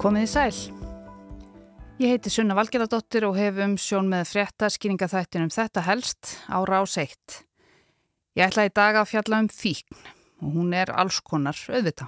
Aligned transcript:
Komið 0.00 0.22
í 0.24 0.28
sæl. 0.32 0.54
Ég 2.00 2.14
heiti 2.14 2.30
Sunna 2.32 2.54
Valgeradóttir 2.56 3.26
og 3.28 3.34
hef 3.36 3.58
um 3.60 3.74
sjón 3.76 4.06
með 4.08 4.30
frétta 4.30 4.70
skýringaþættinum 4.72 5.50
þetta 5.52 5.82
helst 5.84 6.30
á 6.48 6.56
rás 6.64 6.94
1. 6.96 7.34
Ég 8.40 8.46
ætla 8.46 8.64
í 8.64 8.70
dag 8.72 8.96
að 8.96 9.10
fjalla 9.10 9.42
um 9.44 9.50
fíkn 9.52 9.98
og 10.40 10.54
hún 10.54 10.70
er 10.72 10.88
alls 10.88 11.18
konar 11.20 11.58
auðvita. 11.68 12.06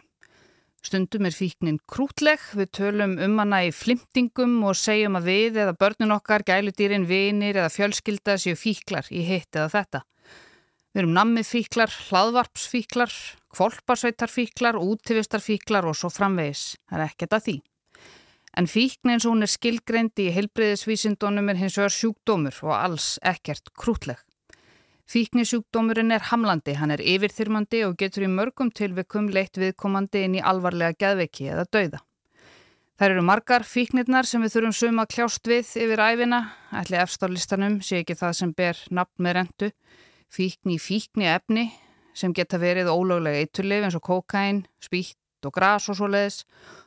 Stundum 0.80 1.28
er 1.28 1.36
fíknin 1.36 1.76
krútleg, 1.84 2.40
við 2.56 2.70
tölum 2.78 3.18
um 3.20 3.34
hana 3.42 3.58
í 3.66 3.74
flimtingum 3.76 4.54
og 4.64 4.78
segjum 4.80 5.18
að 5.20 5.28
við 5.28 5.58
eða 5.66 5.74
börnun 5.76 6.14
okkar, 6.16 6.46
gæludýrin, 6.48 7.04
vinir 7.04 7.58
eða 7.60 7.74
fjölskylda 7.74 8.38
séu 8.40 8.56
fíklar 8.56 9.10
í 9.12 9.20
hitt 9.26 9.52
eða 9.52 9.68
þetta. 9.74 10.00
Við 10.94 11.02
erum 11.02 11.12
nammið 11.18 11.50
fíklar, 11.50 11.92
hlaðvarpsfíklar, 12.08 13.12
kvolparsveitarfíklar, 13.52 14.80
útivistarfíklar 14.80 15.92
og 15.92 16.00
svo 16.00 16.08
framvegis. 16.08 16.64
Það 16.88 16.98
er 16.98 17.06
ekkert 17.10 17.36
að 17.36 17.46
því. 17.50 17.58
En 18.58 18.68
fíkn 18.68 19.14
eins 19.14 19.24
og 19.24 19.32
hún 19.32 19.46
er 19.46 19.50
skilgreindi 19.50 20.28
í 20.28 20.34
heilbreyðisvísindunum 20.36 21.48
er 21.48 21.60
hins 21.62 21.78
vegar 21.80 21.94
sjúkdómur 21.94 22.58
og 22.66 22.74
alls 22.76 23.16
ekkert 23.24 23.72
krútleg. 23.78 24.20
Fíknisjúkdómurinn 25.12 26.12
er 26.14 26.28
hamlandi, 26.30 26.76
hann 26.78 26.92
er 26.94 27.00
yfirþyrmandi 27.00 27.82
og 27.88 27.98
getur 28.00 28.26
í 28.26 28.30
mörgum 28.32 28.70
tilvikum 28.72 29.28
leitt 29.32 29.58
viðkomandi 29.60 30.22
inn 30.26 30.38
í 30.38 30.44
alvarlega 30.44 30.96
geðveiki 31.00 31.48
eða 31.52 31.66
dauða. 31.72 32.00
Það 33.00 33.08
eru 33.10 33.24
margar 33.26 33.64
fíknirnar 33.66 34.28
sem 34.28 34.44
við 34.44 34.54
þurfum 34.54 34.74
sum 34.78 35.00
að 35.02 35.10
kljást 35.16 35.48
við 35.50 35.72
yfir 35.84 36.02
æfina, 36.04 36.42
ætli 36.76 37.00
efstálistanum 37.02 37.80
sé 37.82 38.02
ekki 38.02 38.16
það 38.20 38.36
sem 38.38 38.52
ber 38.56 38.78
nafn 38.94 39.24
með 39.26 39.36
rentu, 39.38 39.70
fíkni 40.32 40.76
í 40.76 40.80
fíkni 40.80 41.26
efni 41.32 41.66
sem 42.14 42.32
geta 42.36 42.60
verið 42.60 42.92
ólöglega 42.92 43.40
eitturlif 43.42 43.88
eins 43.88 43.96
og 43.98 44.04
kokain, 44.06 44.62
spýtt 44.84 45.18
og 45.48 45.54
gras 45.56 45.88
og 45.92 45.98
svo 45.98 46.08
leiðis, 46.12 46.42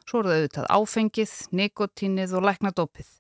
svo 0.06 0.22
eru 0.22 0.32
þau 0.32 0.38
auðvitað 0.40 0.72
áfengið, 0.78 1.36
nikotínið 1.60 2.36
og 2.38 2.48
læknadópið. 2.50 3.14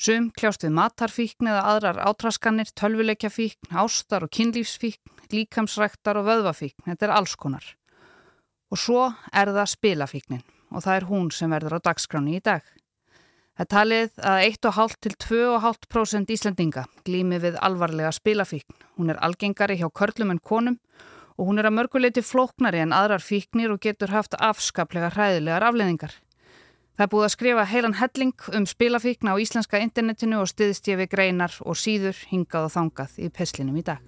Sum 0.00 0.30
kljást 0.32 0.64
við 0.64 0.72
matarfíkn 0.78 1.50
eða 1.50 1.64
aðrar 1.74 1.98
átraskanir, 2.08 2.70
tölvuleikjafíkn, 2.72 3.74
ástar 3.76 4.24
og 4.24 4.32
kynlífsfíkn, 4.32 5.12
líkamsræktar 5.34 6.20
og 6.22 6.28
vöðvafíkn. 6.30 6.86
Þetta 6.86 7.06
er 7.08 7.12
alls 7.18 7.36
konar. 7.36 7.66
Og 8.70 8.80
svo 8.80 9.10
er 9.32 9.50
það 9.52 9.74
spilafíknin 9.74 10.46
og 10.70 10.84
það 10.84 10.96
er 10.96 11.08
hún 11.10 11.30
sem 11.34 11.50
verður 11.50 11.80
á 11.82 11.86
dagskráni 11.90 12.38
í 12.38 12.44
dag. 12.44 12.62
Það 13.58 13.68
talið 13.74 14.20
að 14.30 14.42
1,5 14.46 14.94
til 15.04 15.14
2,5% 15.26 16.30
Íslandinga 16.32 16.84
glými 17.04 17.40
við 17.42 17.58
alvarlega 17.60 18.12
spilafíkn. 18.14 18.78
Hún 18.96 19.12
er 19.12 19.20
algengari 19.20 19.76
hjá 19.76 19.90
körlum 19.92 20.32
en 20.32 20.40
konum 20.40 20.78
og 21.40 21.48
hún 21.48 21.58
er 21.58 21.70
að 21.70 21.78
mörguleiti 21.78 22.20
flóknari 22.20 22.82
en 22.84 22.92
aðrar 22.92 23.24
fíknir 23.24 23.72
og 23.72 23.80
getur 23.80 24.12
haft 24.12 24.36
afskaplega 24.36 25.08
hræðilegar 25.14 25.64
afleðingar. 25.70 26.12
Það 27.00 27.06
er 27.06 27.12
búið 27.14 27.24
að 27.24 27.32
skrifa 27.32 27.62
heilan 27.64 27.96
helling 27.96 28.48
um 28.58 28.66
spilafíkna 28.68 29.32
á 29.32 29.40
íslenska 29.40 29.80
internetinu 29.80 30.42
og 30.42 30.50
stiðst 30.52 30.90
ég 30.92 31.00
við 31.00 31.14
greinar 31.14 31.56
og 31.64 31.80
síður 31.80 32.20
hingað 32.28 32.66
og 32.68 32.74
þangað 32.74 33.16
í 33.24 33.30
peslinum 33.32 33.80
í 33.80 33.86
dag. 33.88 34.04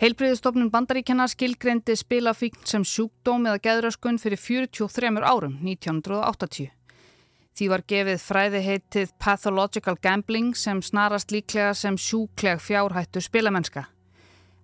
Heilbriðistofnun 0.00 0.72
bandaríkjana 0.72 1.28
skilgreindi 1.28 1.92
spilafíkn 2.00 2.64
sem 2.64 2.88
sjúkdóm 2.88 3.50
eða 3.50 3.60
geðröskun 3.68 4.16
fyrir 4.16 4.40
43 4.40 5.20
árum, 5.20 5.60
1980. 5.60 6.72
Því 7.52 7.68
var 7.68 7.84
gefið 7.84 8.24
fræði 8.24 8.64
heitið 8.64 9.12
Pathological 9.20 9.98
Gambling 10.00 10.54
sem 10.56 10.80
snarast 10.80 11.36
líklega 11.36 11.74
sem 11.76 12.00
sjúkleg 12.00 12.64
fjárhættu 12.64 13.20
spilamennska. 13.20 13.90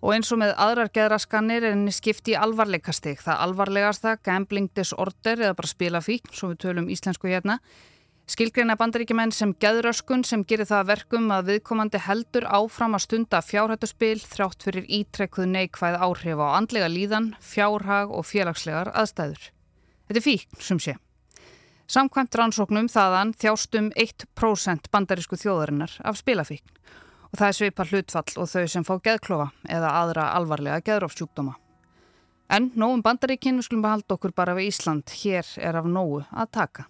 Og 0.05 0.13
eins 0.13 0.29
og 0.35 0.41
með 0.43 0.53
aðrar 0.61 0.91
geðraskanir 0.93 1.65
er 1.65 1.73
henni 1.73 1.93
skipti 1.95 2.35
í 2.35 2.39
alvarleikastig. 2.39 3.21
Það 3.25 3.43
alvarlegasta, 3.47 4.17
gambling 4.25 4.69
disorder 4.77 5.41
eða 5.41 5.57
bara 5.57 5.71
spilafík, 5.71 6.29
svo 6.37 6.53
við 6.53 6.61
tölum 6.67 6.91
íslensku 6.93 7.31
hérna. 7.33 7.59
Skilgreina 8.27 8.75
bandaríkjumenn 8.77 9.31
sem 9.33 9.53
geðröskun 9.63 10.25
sem 10.27 10.43
gerir 10.45 10.67
það 10.67 10.89
verkum 10.89 11.29
að 11.31 11.53
viðkomandi 11.53 12.01
heldur 12.03 12.49
áfram 12.51 12.99
að 12.99 13.05
stunda 13.05 13.39
fjárhættuspil 13.39 14.19
þrátt 14.19 14.67
fyrir 14.67 14.89
ítrekkuð 14.99 15.47
neikvæð 15.53 15.99
áhrif 16.03 16.43
á 16.43 16.49
andlega 16.59 16.91
líðan, 16.91 17.33
fjárhag 17.39 18.11
og 18.11 18.27
félagslegar 18.27 18.91
aðstæður. 18.99 19.53
Þetta 20.11 20.21
er 20.21 20.27
fík, 20.27 20.49
sem 20.59 20.83
sé. 20.83 20.97
Samkvæmt 21.87 22.35
rannsóknum 22.35 22.91
þaðan 22.91 23.31
þjástum 23.39 23.93
1% 23.95 24.91
bandarísku 24.91 25.39
þjóðarinnar 25.39 25.95
af 26.03 26.19
spilafíkn 26.19 26.75
og 27.31 27.39
það 27.39 27.47
er 27.49 27.57
sveipa 27.59 27.87
hlutfall 27.91 28.43
og 28.43 28.51
þau 28.51 28.67
sem 28.71 28.87
fá 28.87 28.95
geðklofa 29.05 29.49
eða 29.69 29.95
aðra 30.01 30.27
alvarlega 30.39 30.83
geðrófsjúkdóma. 30.87 31.57
En 32.47 32.71
nógum 32.79 33.03
bandaríkinn 33.03 33.59
við 33.59 33.67
skulum 33.67 33.87
behalda 33.87 34.15
okkur 34.15 34.35
bara 34.37 34.55
við 34.55 34.71
Ísland, 34.71 35.11
hér 35.23 35.49
er 35.59 35.81
af 35.81 35.89
nógu 35.91 36.23
að 36.31 36.53
taka. 36.55 36.87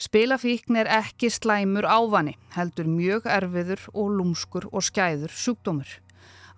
Spilafíkn 0.00 0.78
er 0.80 0.88
ekki 0.88 1.28
slæmur 1.30 1.84
ávani, 1.84 2.32
heldur 2.56 2.88
mjög 2.88 3.26
erfiður 3.28 3.82
og 3.92 4.14
lúmskur 4.16 4.66
og 4.72 4.82
skæður 4.86 5.34
sjúkdómur. 5.36 5.90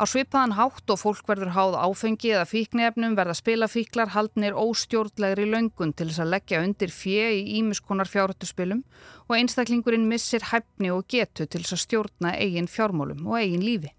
Á 0.00 0.04
svipaðan 0.08 0.54
hátt 0.56 0.92
og 0.92 1.00
fólk 1.00 1.26
verður 1.28 1.53
háð 1.56 1.75
áfengi 1.76 2.32
eða 2.32 2.48
fíknefnum 2.48 3.16
verða 3.19 3.36
spilafíklar 3.36 4.12
haldnir 4.14 4.56
óstjórnlegri 4.56 5.44
löngun 5.53 5.92
til 5.92 6.08
þess 6.08 6.22
að 6.25 6.32
leggja 6.32 6.62
undir 6.64 6.94
fjö 6.94 7.28
í 7.36 7.42
ímiskonar 7.60 8.08
fjárhættuspilum 8.08 8.81
og 9.28 9.36
einstaklingurinn 9.36 10.08
missir 10.08 10.48
hæfni 10.48 10.92
og 10.94 11.04
getu 11.12 11.44
til 11.44 11.60
þess 11.60 11.76
að 11.76 11.84
stjórna 11.84 12.36
eigin 12.38 12.70
fjármólum 12.72 13.26
og 13.28 13.41
eigin 13.42 13.66
lífi. 13.66 13.92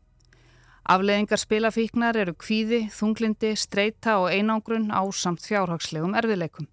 Afleðingar 0.83 1.39
spilafíknar 1.39 2.17
eru 2.19 2.33
kvíði, 2.35 2.87
þunglindi, 2.91 3.53
streyta 3.55 4.17
og 4.19 4.33
einangrun 4.33 4.89
á 4.91 4.99
samt 5.15 5.45
fjárhagslegum 5.45 6.17
erfiðleikum. 6.19 6.67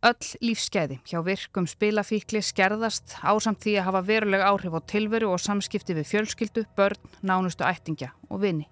Öll 0.00 0.28
lífskeiði 0.40 0.96
hjá 1.04 1.20
virkum 1.20 1.66
spilafíkli 1.68 2.40
skerðast 2.40 3.18
ásamt 3.20 3.60
því 3.60 3.74
að 3.76 3.84
hafa 3.90 4.00
veruleg 4.08 4.40
áhrif 4.40 4.72
á 4.72 4.80
tilveru 4.88 5.28
og 5.34 5.42
samskipti 5.44 5.92
við 5.98 6.06
fjölskyldu, 6.08 6.62
börn, 6.72 6.96
nánustu 7.20 7.66
ættingja 7.68 8.14
og 8.32 8.40
vini. 8.40 8.64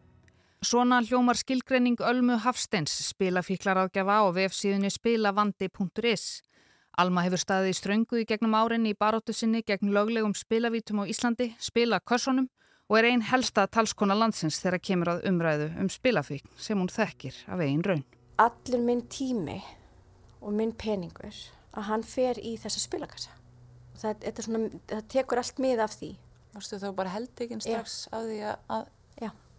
Svona 0.64 1.02
hljómar 1.04 1.36
skilgreining 1.36 2.00
Ölmu 2.00 2.38
Hafsteins 2.40 2.96
spilafíklar 3.10 3.76
ágjafa 3.84 4.24
á 4.24 4.26
vefsíðunni 4.32 4.88
spilavandi.is. 4.88 6.24
Alma 6.96 7.26
hefur 7.26 7.44
staðið 7.44 7.74
í 7.74 7.76
ströngu 7.76 8.22
í 8.22 8.26
gegnum 8.26 8.56
árinni 8.56 8.94
í 8.94 8.98
baróttu 8.98 9.36
sinni 9.36 9.60
gegn 9.60 9.92
löglegum 9.92 10.32
spilavítum 10.32 11.04
á 11.04 11.12
Íslandi, 11.12 11.52
spila 11.60 12.00
körsonum 12.00 12.48
og 12.88 12.98
er 13.02 13.10
einn 13.12 13.26
helsta 13.28 13.66
talskona 13.68 14.16
landsins 14.16 14.62
þegar 14.64 14.80
kemur 14.80 15.12
að 15.12 15.28
umræðu 15.28 15.74
um 15.76 15.92
spilafíkn 15.92 16.56
sem 16.56 16.80
hún 16.80 16.88
þekkir 16.88 17.36
af 17.52 17.60
einn 17.60 17.84
raun. 17.84 18.06
Allur 18.40 18.80
minn 18.80 19.04
tími 19.12 19.60
og 20.40 20.54
minn 20.54 20.72
peningur 20.72 21.34
að 21.74 21.88
hann 21.90 22.04
fer 22.06 22.38
í 22.40 22.56
þessa 22.60 22.80
spilakassa. 22.82 23.34
Og 23.94 24.00
það, 24.02 24.28
svona, 24.44 24.68
það 24.88 25.04
tekur 25.12 25.42
allt 25.42 25.60
mið 25.62 25.82
af 25.84 25.96
því. 25.98 26.12
Veist 26.54 26.74
þú 26.80 26.92
bara 26.96 27.12
held 27.12 27.42
ekki 27.44 27.58
strax 27.62 27.98
á 28.10 28.18
því 28.24 28.38
að, 28.48 28.56
að 28.76 28.86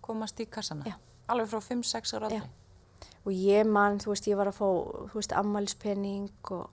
komast 0.09 0.41
í 0.41 0.47
kassana? 0.50 0.88
Já. 0.89 0.97
alveg 1.29 1.51
frá 1.51 1.62
5-6 1.62 2.16
ára 2.18 2.29
aldrei 2.29 2.50
og 3.28 3.31
ég 3.35 3.68
man, 3.68 4.00
þú 4.01 4.13
veist, 4.13 4.28
ég 4.31 4.38
var 4.39 4.50
að 4.50 4.57
fá 4.57 4.68
þú 5.12 5.18
veist, 5.19 5.34
ammælispenning 5.38 6.51
og, 6.56 6.69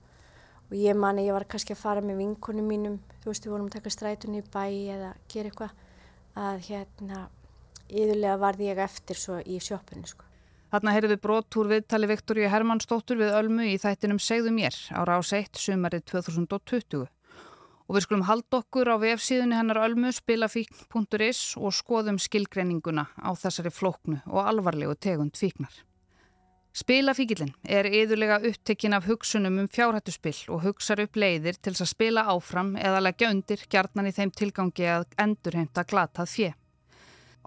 og 0.69 0.77
ég 0.79 0.97
man 0.97 1.19
að 1.19 1.29
ég 1.29 1.37
var 1.37 1.47
kannski 1.51 1.75
að 1.75 1.83
fara 1.83 2.05
með 2.05 2.21
vinkunum 2.23 2.71
mínum, 2.71 3.01
þú 3.23 3.33
veist, 3.33 3.47
við 3.47 3.55
vorum 3.55 3.69
að 3.69 3.77
taka 3.77 3.93
strætunni 3.93 4.41
í 4.41 4.47
bæ 4.47 4.63
eða 4.95 5.11
gera 5.33 5.51
eitthvað 5.51 5.75
að 6.47 6.63
hérna, 6.71 7.25
yðurlega 7.91 8.39
varði 8.41 8.71
ég 8.71 8.85
eftir 8.87 9.21
svo 9.21 9.41
í 9.43 9.59
sjópunni, 9.63 10.09
sko 10.09 10.26
Þarna 10.77 10.93
heyrðu 10.93 11.09
við 11.15 11.21
brot 11.25 11.57
úr 11.57 11.69
viðtali 11.71 12.09
Viktoríu 12.11 12.49
Hermannsdóttur 12.53 13.17
við 13.17 13.31
Ölmu 13.33 13.65
í 13.65 13.79
þættinum 13.81 14.19
Segðu 14.21 14.51
mér 14.53 14.75
ára 14.93 15.15
á 15.17 15.21
seitt 15.25 15.57
sumarið 15.57 16.03
2020. 16.11 17.07
Og 17.89 17.97
við 17.97 18.05
skulum 18.05 18.25
halda 18.29 18.59
okkur 18.59 18.91
á 18.93 19.01
vefsíðunni 19.01 19.57
hennar 19.57 19.81
Ölmu 19.87 20.11
spilafíkn.is 20.13 21.41
og 21.57 21.73
skoðum 21.73 22.19
skilgreininguna 22.21 23.07
á 23.09 23.31
þessari 23.41 23.73
flóknu 23.73 24.19
og 24.29 24.43
alvarlegu 24.43 24.99
tegund 25.01 25.41
fíknar. 25.41 25.73
Spilafíkilinn 26.77 27.55
er 27.65 27.89
yðurlega 27.89 28.43
upptekinn 28.51 28.99
af 28.99 29.09
hugsunum 29.09 29.57
um 29.65 29.73
fjárhættuspill 29.73 30.43
og 30.53 30.61
hugsar 30.67 31.01
upp 31.07 31.17
leiðir 31.17 31.57
til 31.57 31.73
að 31.73 31.89
spila 31.89 32.29
áfram 32.37 32.77
eða 32.77 33.01
leggja 33.09 33.33
undir 33.33 33.65
gjarnan 33.65 34.13
í 34.13 34.17
þeim 34.21 34.37
tilgangi 34.37 34.93
að 34.99 35.09
endurheimta 35.25 35.89
glatað 35.89 36.33
fjö. 36.37 36.53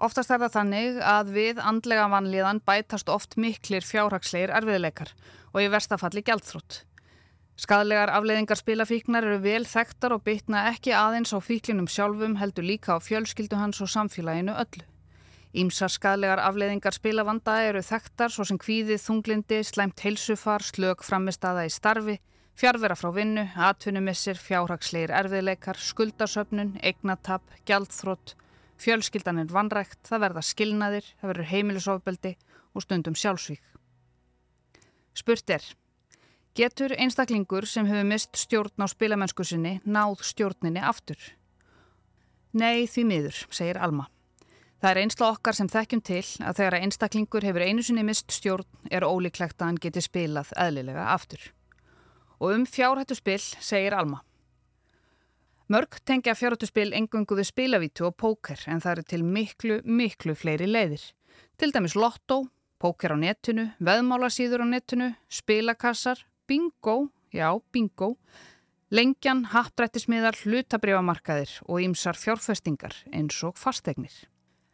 Oftast 0.00 0.30
er 0.32 0.40
það 0.40 0.54
þannig 0.54 1.00
að 1.04 1.30
við 1.34 1.58
andlega 1.60 2.06
vanlíðan 2.08 2.62
bætast 2.64 3.10
oft 3.12 3.34
miklir 3.36 3.84
fjárhagsleir 3.84 4.52
erfiðleikar 4.56 5.10
og 5.52 5.58
í 5.60 5.66
verstafalli 5.68 6.22
gjaldþrótt. 6.24 6.78
Skadlegar 7.60 8.08
afleiðingar 8.16 8.56
spilafíknar 8.56 9.26
eru 9.28 9.42
vel 9.44 9.66
þekktar 9.68 10.14
og 10.16 10.22
bytna 10.24 10.62
ekki 10.70 10.94
aðeins 10.96 11.34
á 11.36 11.38
fíklinum 11.44 11.90
sjálfum 11.92 12.38
heldur 12.40 12.64
líka 12.64 12.96
á 12.96 12.98
fjölskyldu 13.04 13.60
hans 13.60 13.82
og 13.84 13.92
samfélaginu 13.92 14.56
öllu. 14.56 14.86
Ímsar 15.52 15.92
skadlegar 15.92 16.40
afleiðingar 16.46 16.96
spilavanda 16.96 17.58
eru 17.68 17.84
þekktar 17.84 18.32
svo 18.32 18.48
sem 18.48 18.56
kvíðið, 18.56 19.04
þunglindi, 19.04 19.60
slæmt 19.68 20.00
heilsufar, 20.00 20.64
slög 20.64 21.04
framistada 21.04 21.66
í 21.68 21.72
starfi, 21.74 22.16
fjárvera 22.56 22.96
frá 22.96 23.10
vinnu, 23.12 23.50
atvinnumissir, 23.68 24.40
fjárhagsleir 24.40 25.12
erfiðleikar, 25.12 25.76
skuldasöfnun, 25.76 26.78
eignatapp, 26.80 27.44
gjaldþrótt, 27.68 28.38
Fjölskyldan 28.80 29.42
er 29.42 29.52
vanrækt, 29.52 30.00
það 30.08 30.24
verða 30.24 30.46
skilnaðir, 30.46 31.10
það 31.20 31.32
verður 31.34 31.50
heimilisofbeldi 31.50 32.36
og 32.74 32.84
stundum 32.86 33.18
sjálfsvík. 33.18 33.62
Spurt 35.20 35.52
er, 35.52 35.64
Getur 36.58 36.90
einstaklingur 36.98 37.62
sem 37.70 37.86
hefur 37.86 38.08
mist 38.10 38.34
stjórn 38.34 38.82
á 38.82 38.86
spilamennsku 38.90 39.44
sinni 39.46 39.76
náð 39.86 40.24
stjórninni 40.26 40.82
aftur? 40.82 41.18
Nei, 42.52 42.88
því 42.90 43.04
miður, 43.06 43.36
segir 43.54 43.78
Alma. 43.78 44.08
Það 44.82 44.90
er 44.90 45.00
einsla 45.04 45.28
okkar 45.30 45.54
sem 45.54 45.70
þekkjum 45.70 46.02
til 46.02 46.24
að 46.42 46.58
þegar 46.58 46.76
einstaklingur 46.80 47.46
hefur 47.46 47.62
einu 47.62 47.84
sinni 47.86 48.02
mist 48.02 48.34
stjórn 48.34 48.90
er 48.90 49.06
ólíklegt 49.06 49.60
að 49.60 49.70
hann 49.70 49.78
geti 49.84 50.02
spilað 50.02 50.50
eðlilega 50.58 51.06
aftur. 51.14 51.44
Og 52.42 52.56
um 52.56 52.66
fjárhættu 52.66 53.14
spil 53.14 53.38
segir 53.40 53.94
Alma. 53.94 54.24
Mörg 55.70 56.00
tengja 56.04 56.32
fjárhættu 56.34 56.66
spil 56.66 56.90
engungu 56.98 57.36
við 57.38 57.46
spilavítu 57.46 58.08
og 58.08 58.16
póker 58.18 58.58
en 58.66 58.80
það 58.82 58.92
eru 58.92 59.04
til 59.06 59.20
miklu, 59.22 59.76
miklu 59.86 60.34
fleiri 60.34 60.66
leiðir. 60.66 61.04
Til 61.62 61.70
dæmis 61.70 61.94
lotto, 61.94 62.40
póker 62.82 63.14
á 63.14 63.16
netinu, 63.22 63.68
veðmálasíður 63.78 64.64
á 64.64 64.66
netinu, 64.66 65.12
spilakassar, 65.30 66.24
bingo, 66.50 67.12
já 67.30 67.54
bingo, 67.70 68.16
lengjan, 68.90 69.44
hattrættismiðar, 69.54 70.42
hlutabriðamarkaðir 70.42 71.54
og 71.68 71.86
ýmsar 71.86 72.18
fjárfestingar 72.18 73.04
eins 73.14 73.38
og 73.46 73.54
fastegnir. 73.54 74.26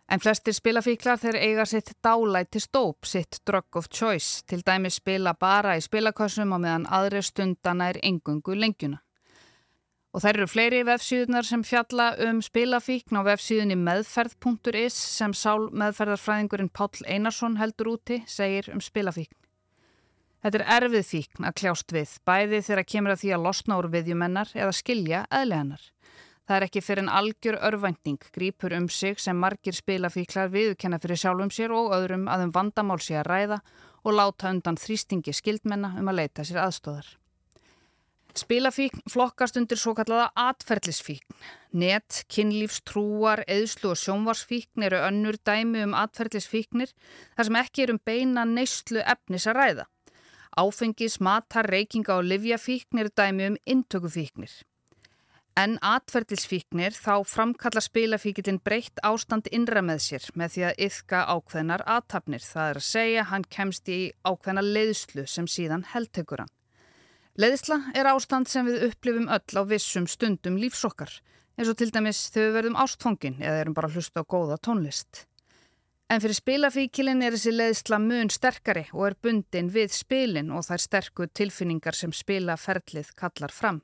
En 0.08 0.22
flestir 0.24 0.56
spilafíklar 0.56 1.20
þeir 1.20 1.42
eiga 1.42 1.66
sitt 1.68 1.92
dálæti 2.00 2.62
stóp, 2.62 3.04
sitt 3.04 3.42
drug 3.44 3.76
of 3.76 3.92
choice, 3.92 4.46
til 4.48 4.64
dæmi 4.64 4.88
spila 4.88 5.36
bara 5.36 5.76
í 5.76 5.84
spilakossum 5.84 6.56
og 6.56 6.64
meðan 6.64 6.88
aðri 6.88 7.20
stundana 7.20 7.92
er 7.92 8.00
engungu 8.00 8.56
lengjuna. 8.56 9.02
Og 10.16 10.22
þær 10.24 10.38
eru 10.38 10.46
fleiri 10.48 10.78
vefsíðunar 10.88 11.44
sem 11.44 11.60
fjalla 11.60 12.06
um 12.24 12.38
spilafíkn 12.40 13.18
á 13.20 13.22
vefsíðunni 13.26 13.76
meðferð.is 13.76 14.94
sem 14.96 15.34
sál 15.36 15.66
meðferðarfræðingurinn 15.76 16.70
Páll 16.72 17.04
Einarsson 17.04 17.58
heldur 17.60 17.90
úti, 17.98 18.22
segir 18.24 18.70
um 18.72 18.80
spilafíkn. 18.80 19.36
Þetta 20.40 20.62
er 20.62 20.72
erfið 20.78 21.04
fíkn 21.10 21.48
að 21.50 21.58
kljást 21.60 21.92
við, 21.92 22.14
bæði 22.24 22.62
þegar 22.64 22.88
kemur 22.94 23.12
að 23.12 23.20
því 23.26 23.34
að 23.36 23.44
losna 23.44 23.78
úr 23.82 23.90
viðjumennar 23.92 24.54
eða 24.56 24.78
skilja 24.78 25.20
eðleganar. 25.28 25.84
Það 26.46 26.56
er 26.56 26.66
ekki 26.70 26.84
fyrir 26.86 27.04
en 27.04 27.12
algjör 27.20 27.60
örvænting 27.68 28.26
grýpur 28.32 28.76
um 28.78 28.88
sig 28.88 29.20
sem 29.20 29.36
margir 29.36 29.76
spilafíklar 29.76 30.48
viðkenna 30.48 31.02
fyrir 31.02 31.20
sjálfum 31.20 31.52
sér 31.52 31.76
og 31.76 31.92
öðrum 31.98 32.24
að 32.32 32.46
um 32.46 32.56
vandamál 32.56 33.02
sé 33.04 33.20
að 33.20 33.28
ræða 33.34 33.60
og 34.06 34.16
láta 34.16 34.48
undan 34.54 34.80
þrýstingi 34.80 35.36
skildmenna 35.36 35.92
um 36.00 36.08
að 36.08 36.22
leita 36.22 36.46
sér 36.46 36.64
aðstóðar. 36.64 37.16
Spilafíkn 38.36 39.00
flokkast 39.08 39.56
undir 39.56 39.78
svo 39.80 39.94
kallaða 39.96 40.26
atferðlisfíkn. 40.36 41.36
Net, 41.80 42.24
kynlífstrúar, 42.32 43.46
eðslu 43.48 43.94
og 43.94 44.00
sjónvarsfíkn 44.00 44.84
eru 44.84 45.00
önnur 45.06 45.38
dæmi 45.40 45.86
um 45.86 45.94
atferðlisfíknir 45.96 46.92
þar 47.36 47.48
sem 47.48 47.58
ekki 47.62 47.84
er 47.86 47.92
um 47.94 48.00
beina 48.04 48.44
neyslu 48.48 49.00
efnis 49.00 49.48
að 49.48 49.56
ræða. 49.60 49.86
Áfengis, 50.60 51.16
matar, 51.20 51.68
reykinga 51.72 52.18
og 52.18 52.28
livjafíkn 52.28 53.00
eru 53.00 53.12
dæmi 53.16 53.48
um 53.52 53.56
intökufíknir. 53.64 54.52
En 55.56 55.78
atverðilsfíknir 55.80 56.92
þá 56.92 57.24
framkalla 57.24 57.80
spilafíkilinn 57.80 58.60
breytt 58.60 59.00
ástand 59.00 59.48
innra 59.48 59.80
með 59.80 60.02
sér 60.10 60.28
með 60.36 60.52
því 60.52 60.66
að 60.68 60.82
yfka 60.90 61.22
ákveðnar 61.32 61.86
aðtapnir. 61.88 62.44
Það 62.44 62.68
er 62.74 62.82
að 62.82 62.88
segja 62.90 63.24
hann 63.32 63.48
kemst 63.48 63.88
í 63.88 64.00
ákveðna 64.28 64.66
leiðslu 64.66 65.24
sem 65.24 65.48
síðan 65.48 65.88
heldtekur 65.94 66.44
hann. 66.44 66.55
Leiðsla 67.36 67.76
er 67.92 68.08
ástand 68.08 68.48
sem 68.48 68.64
við 68.64 68.86
upplifum 68.86 69.26
öll 69.28 69.58
á 69.60 69.62
vissum 69.68 70.06
stundum 70.08 70.54
lífsokkar 70.56 71.10
eins 71.56 71.68
og 71.68 71.76
til 71.76 71.90
dæmis 71.92 72.30
þegar 72.32 72.46
við 72.46 72.54
verðum 72.56 72.78
ástfongin 72.80 73.36
eða 73.42 73.58
erum 73.60 73.74
bara 73.76 73.90
hlusta 73.92 74.22
á 74.24 74.28
góða 74.28 74.56
tónlist. 74.56 75.26
En 76.08 76.22
fyrir 76.22 76.38
spilafíkilinn 76.38 77.20
er 77.26 77.36
þessi 77.36 77.52
leiðsla 77.52 77.98
mun 78.00 78.32
sterkari 78.32 78.86
og 78.94 79.04
er 79.10 79.18
bundin 79.20 79.68
við 79.74 79.92
spilin 79.98 80.48
og 80.48 80.64
þær 80.64 80.84
sterku 80.86 81.28
tilfinningar 81.28 81.98
sem 81.98 82.16
spilaferlið 82.16 83.12
kallar 83.20 83.52
fram. 83.52 83.82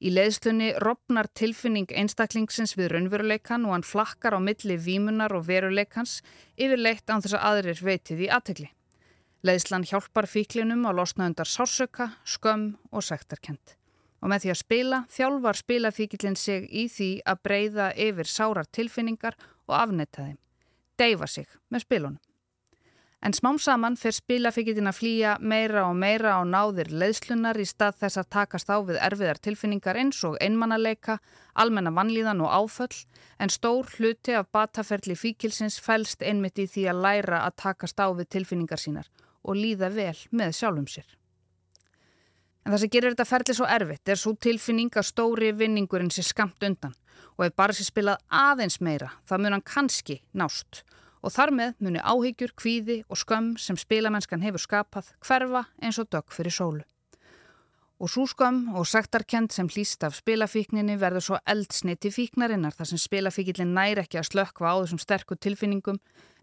Í 0.00 0.16
leiðslunni 0.16 0.72
ropnar 0.80 1.28
tilfinning 1.36 1.92
einstaklingsins 1.92 2.78
við 2.80 2.94
raunveruleikan 2.94 3.68
og 3.68 3.76
hann 3.76 3.84
flakkar 3.84 4.38
á 4.38 4.40
milli 4.40 4.80
vímunar 4.80 5.36
og 5.36 5.44
veruleikans 5.52 6.22
yfirleitt 6.56 7.12
án 7.12 7.20
þess 7.20 7.36
að 7.36 7.48
aðrir 7.50 7.88
veitið 7.90 8.24
í 8.24 8.32
aðtegli. 8.32 8.70
Leiðslan 9.40 9.86
hjálpar 9.88 10.26
fíklinum 10.28 10.82
að 10.84 10.98
losna 10.98 11.24
undar 11.30 11.48
sársöka, 11.48 12.10
skömm 12.28 12.74
og 12.92 13.04
sektarkent. 13.06 13.76
Og 14.20 14.28
með 14.28 14.42
því 14.42 14.50
að 14.52 14.58
spila 14.60 14.96
þjálfar 15.08 15.56
spilafíkilin 15.56 16.36
sig 16.36 16.66
í 16.68 16.82
því 16.92 17.08
að 17.24 17.38
breyða 17.48 17.86
yfir 17.96 18.28
sárar 18.28 18.68
tilfinningar 18.68 19.38
og 19.64 19.78
afnetta 19.78 20.26
þeim. 20.26 20.36
Deyfa 21.00 21.28
sig 21.32 21.46
með 21.72 21.84
spilunum. 21.86 22.18
En 23.24 23.32
smám 23.36 23.56
saman 23.60 23.96
fer 24.00 24.12
spilafíkitinn 24.16 24.88
að 24.88 24.98
flýja 24.98 25.32
meira 25.40 25.86
og 25.88 25.96
meira 25.96 26.36
á 26.36 26.44
náðir 26.44 26.92
leiðslunar 26.92 27.56
í 27.60 27.66
stað 27.68 27.96
þess 28.04 28.20
að 28.20 28.30
takast 28.36 28.68
á 28.68 28.76
við 28.84 29.00
erfiðar 29.00 29.40
tilfinningar 29.40 30.00
eins 30.00 30.20
og 30.24 30.36
einmannaleika, 30.40 31.16
almenna 31.56 31.92
vannlíðan 31.96 32.44
og 32.44 32.52
áföll, 32.52 33.04
en 33.40 33.52
stór 33.52 33.88
hluti 33.96 34.36
af 34.36 34.52
bataferli 34.52 35.16
fíkilsins 35.16 35.80
fælst 35.80 36.20
einmitt 36.20 36.60
í 36.60 36.68
því 36.68 36.86
að 36.92 37.02
læra 37.08 37.42
að 37.48 37.58
takast 37.64 38.00
á 38.00 38.08
við 38.12 38.32
tilfinningar 38.36 38.80
sínar 38.80 39.08
og 39.42 39.56
líða 39.56 39.90
vel 39.94 40.16
með 40.30 40.54
sjálfum 40.58 40.88
sér. 40.90 41.08
En 42.64 42.74
það 42.74 42.82
sem 42.82 42.92
gerir 42.92 43.14
þetta 43.14 43.28
ferli 43.28 43.56
svo 43.56 43.68
erfitt 43.72 44.12
er 44.12 44.20
svo 44.20 44.34
tilfinning 44.36 44.92
að 44.92 45.08
stóri 45.08 45.52
vinningurinn 45.56 46.12
sé 46.12 46.24
skamt 46.26 46.62
undan 46.66 46.96
og 47.38 47.46
ef 47.46 47.56
bara 47.56 47.76
sé 47.76 47.86
spilað 47.86 48.20
aðeins 48.28 48.80
meira 48.84 49.14
það 49.28 49.42
mun 49.44 49.56
hann 49.56 49.66
kannski 49.66 50.20
nást 50.36 50.82
og 51.20 51.32
þar 51.34 51.52
með 51.56 51.72
muni 51.84 52.00
áhyggjur, 52.00 52.52
kvíði 52.56 53.00
og 53.08 53.20
skömm 53.20 53.54
sem 53.60 53.76
spilamennskan 53.80 54.44
hefur 54.44 54.62
skapað 54.62 55.12
hverfa 55.24 55.66
eins 55.82 56.00
og 56.00 56.08
dögg 56.12 56.32
fyrir 56.32 56.54
sólu. 56.54 56.84
Og 58.00 58.08
svo 58.08 58.24
skömm 58.24 58.70
og 58.80 58.86
sektarkend 58.88 59.52
sem 59.52 59.68
hlýst 59.68 60.04
af 60.06 60.14
spilafíkninni 60.16 60.96
verður 61.00 61.24
svo 61.26 61.38
eldsniti 61.52 62.08
fíknarinnar 62.08 62.72
þar 62.72 62.88
sem 62.88 63.00
spilafíkillin 63.00 63.74
næri 63.76 64.00
ekki 64.00 64.20
að 64.20 64.30
slökkva 64.30 64.72
á 64.72 64.76
þessum 64.80 65.02
sterku 65.02 65.36
tilfinningum 65.36 65.98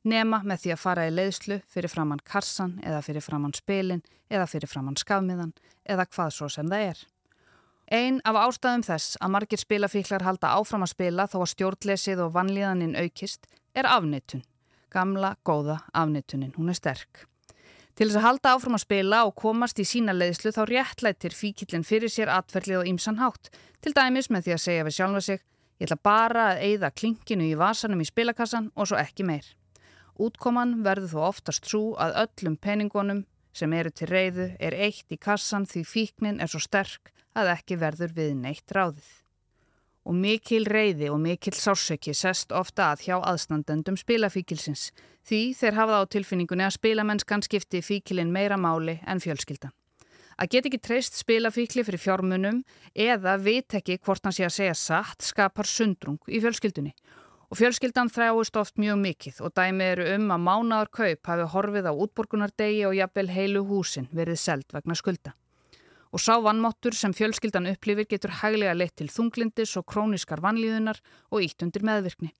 nema 0.05 0.43
með 0.45 0.61
því 0.63 0.73
að 0.75 0.83
fara 0.83 1.07
í 1.09 1.13
leiðslu 1.15 1.57
fyrir 1.65 1.89
framann 1.89 2.21
karsan 2.23 2.75
eða 2.85 3.01
fyrir 3.01 3.25
framann 3.25 3.57
spilin 3.57 4.03
eða 4.29 4.45
fyrir 4.51 4.69
framann 4.69 4.99
skafmiðan 5.01 5.55
eða 5.89 6.05
hvað 6.05 6.35
svo 6.35 6.49
sem 6.53 6.69
það 6.69 6.91
er. 6.91 7.01
Einn 7.87 8.19
af 8.27 8.37
ástæðum 8.43 8.83
þess 8.85 9.17
að 9.17 9.33
margir 9.33 9.63
spilafíklar 9.63 10.27
halda 10.27 10.53
áfram 10.59 10.85
að 10.85 10.93
spila 10.93 11.25
þó 11.31 11.39
að 11.41 11.51
stjórnlesið 11.55 12.21
og 12.27 12.35
vannlíðaninn 12.37 12.99
aukist 13.01 13.49
er 13.73 13.89
afnettun 13.89 14.45
gamla, 14.93 15.35
góða 15.45 15.81
afnittunin, 15.93 16.53
hún 16.57 16.69
er 16.71 16.77
sterk. 16.77 17.25
Til 17.97 18.11
þess 18.11 18.19
að 18.19 18.25
halda 18.27 18.51
áfram 18.53 18.77
að 18.77 18.83
spila 18.83 19.19
og 19.25 19.31
komast 19.41 19.79
í 19.81 19.83
sína 19.89 20.13
leiðslu 20.13 20.51
þá 20.53 20.59
réttlættir 20.69 21.33
fíkillin 21.33 21.85
fyrir 21.87 22.11
sér 22.13 22.29
atverlið 22.29 22.83
og 22.83 22.89
ýmsan 22.91 23.17
hátt, 23.17 23.49
til 23.81 23.95
dæmis 23.97 24.29
með 24.29 24.45
því 24.45 24.53
að 24.53 24.61
segja 24.61 24.83
við 24.85 24.95
sjálfa 24.99 25.23
sig, 25.25 25.41
ég 25.81 25.87
ætla 25.87 25.97
bara 26.05 26.43
að 26.51 26.61
eigða 26.67 26.91
klinkinu 26.93 27.47
í 27.49 27.57
vasanum 27.57 28.05
í 28.05 28.09
spilakassan 28.11 28.69
og 28.77 28.91
svo 28.91 29.01
ekki 29.01 29.25
meir. 29.25 29.49
Útkoman 30.13 30.83
verður 30.85 31.15
þó 31.15 31.19
oftast 31.31 31.65
svo 31.65 31.95
að 31.97 32.19
öllum 32.27 32.61
peningunum 32.61 33.25
sem 33.57 33.73
eru 33.73 33.89
til 33.89 34.11
reyðu 34.13 34.51
er 34.61 34.77
eitt 34.77 35.09
í 35.09 35.17
kassan 35.17 35.65
því 35.65 35.87
fíknin 35.89 36.37
er 36.37 36.53
svo 36.53 36.61
sterk 36.61 37.09
að 37.33 37.55
ekki 37.57 37.81
verður 37.81 38.13
við 38.13 38.35
neitt 38.43 38.77
ráðið 38.77 39.09
og 40.07 40.15
mikil 40.15 40.65
reyði 40.71 41.09
og 41.11 41.19
mikil 41.19 41.55
sársöki 41.55 42.13
sest 42.15 42.53
ofta 42.55 42.93
að 42.93 43.03
hjá 43.07 43.15
aðstandendum 43.19 43.97
spilafíkilsins. 43.99 44.91
Því 45.27 45.41
þeir 45.59 45.75
hafa 45.75 45.99
á 45.99 46.03
tilfinningunni 46.07 46.63
að 46.63 46.77
spilamennskan 46.77 47.43
skipti 47.43 47.81
fíkilin 47.83 48.31
meira 48.31 48.55
máli 48.57 49.01
en 49.05 49.19
fjölskyldan. 49.19 49.73
Að 50.37 50.51
get 50.53 50.67
ekki 50.69 50.79
treyst 50.79 51.17
spilafíkli 51.17 51.83
fyrir 51.83 51.99
fjármunum 51.99 52.61
eða 52.93 53.35
vit 53.41 53.73
ekki 53.79 53.97
hvort 53.97 54.23
hann 54.23 54.35
sé 54.37 54.45
að 54.47 54.55
segja 54.59 54.75
satt 54.77 55.25
skapar 55.25 55.67
sundrung 55.67 56.21
í 56.29 56.39
fjölskyldunni. 56.43 56.93
Og 57.47 57.59
fjölskyldan 57.59 58.11
þráist 58.11 58.59
oft 58.59 58.79
mjög 58.79 59.01
mikið 59.01 59.41
og 59.43 59.55
dæmi 59.57 59.89
eru 59.95 60.07
um 60.13 60.31
að 60.35 60.45
mánaðar 60.45 60.93
kaup 60.93 61.31
hafi 61.31 61.49
horfið 61.55 61.89
á 61.89 61.93
útborgunardegi 61.95 62.85
og 62.87 62.95
jafnvel 62.99 63.27
heilu 63.33 63.65
húsin 63.67 64.07
verið 64.11 64.39
seld 64.43 64.67
vegna 64.75 64.95
skulda 64.99 65.35
og 66.17 66.23
sá 66.23 66.33
vannmáttur 66.41 66.95
sem 66.97 67.13
fjölskyldan 67.13 67.69
upplifir 67.69 68.07
getur 68.09 68.31
hæglega 68.39 68.73
leitt 68.73 68.95
til 68.97 69.09
þunglindis 69.13 69.75
og 69.77 69.85
króniskar 69.91 70.41
vannlíðunar 70.41 70.97
og 71.29 71.43
ítt 71.45 71.61
undir 71.61 71.85
meðvirkni. 71.85 72.31